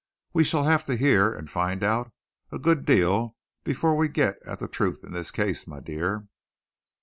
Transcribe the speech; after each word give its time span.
We 0.33 0.43
shall 0.43 0.63
have 0.63 0.83
to 0.85 0.95
hear 0.97 1.31
and 1.31 1.47
find 1.47 1.83
out 1.83 2.11
a 2.51 2.57
good 2.57 2.85
deal 2.85 3.37
before 3.63 3.95
we 3.95 4.07
get 4.07 4.39
at 4.47 4.57
the 4.57 4.67
truth 4.67 5.03
in 5.03 5.11
this 5.11 5.29
case, 5.29 5.67
my 5.67 5.79
dear." 5.79 6.27